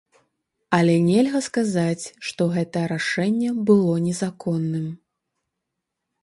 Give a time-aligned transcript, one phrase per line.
[0.77, 4.89] Але нельга сказаць, што гэтае рашэнне было незаконным.